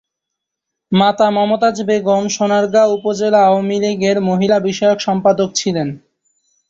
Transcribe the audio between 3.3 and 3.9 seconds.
Awami